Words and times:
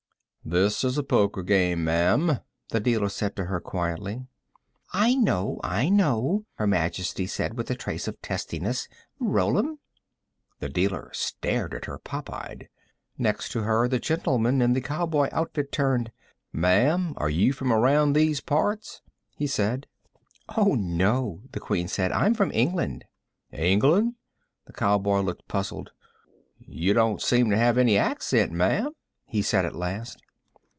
"This 0.43 0.83
is 0.83 0.97
a 0.97 1.03
poker 1.03 1.43
game, 1.43 1.83
ma'am," 1.83 2.39
the 2.69 2.79
dealer 2.79 3.09
said 3.09 3.35
to 3.35 3.45
her, 3.45 3.61
quietly. 3.61 4.25
"I 4.91 5.13
know, 5.13 5.59
I 5.63 5.87
know," 5.87 6.45
Her 6.55 6.65
Majesty 6.65 7.27
said 7.27 7.55
with 7.55 7.69
a 7.69 7.75
trace 7.75 8.07
of 8.07 8.19
testiness. 8.23 8.89
"Roll 9.19 9.59
'em." 9.59 9.77
The 10.59 10.67
dealer 10.67 11.11
stared 11.13 11.75
at 11.75 11.85
her 11.85 11.99
popeyed. 11.99 12.69
Next 13.19 13.49
to 13.51 13.61
her, 13.61 13.87
the 13.87 13.99
gentleman 13.99 14.63
in 14.63 14.73
the 14.73 14.81
cowboy 14.81 15.29
outfit 15.31 15.71
turned. 15.71 16.11
"Ma'am, 16.51 17.13
are 17.17 17.29
you 17.29 17.53
from 17.53 17.71
around 17.71 18.13
these 18.13 18.41
parts?" 18.41 19.03
he 19.35 19.45
said. 19.45 19.85
"Oh, 20.57 20.73
no," 20.73 21.43
the 21.51 21.59
Queen 21.59 21.87
said. 21.87 22.11
"I'm 22.11 22.33
from 22.33 22.51
England." 22.51 23.05
"England?" 23.53 24.15
The 24.65 24.73
cowboy 24.73 25.19
looked 25.19 25.47
puzzled. 25.47 25.91
"You 26.57 26.93
don't 26.95 27.21
seem 27.21 27.51
to 27.51 27.57
have 27.57 27.77
any 27.77 27.95
accent, 27.95 28.51
ma'am," 28.51 28.89
he 29.27 29.43
said 29.43 29.65
at 29.67 29.75
last. 29.75 30.19